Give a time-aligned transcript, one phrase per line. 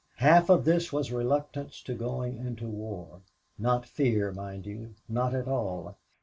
[0.17, 3.21] Half of this was reluctance to going into war
[3.59, 5.95] not fear, mind you, not at all.